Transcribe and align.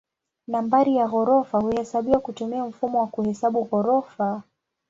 Nambari 0.47 0.95
ya 0.95 1.07
ghorofa 1.07 1.59
huhesabiwa 1.59 2.19
kutumia 2.19 2.65
mfumo 2.65 2.99
wa 2.99 3.07
kuhesabu 3.07 3.63
ghorofa. 3.65 4.43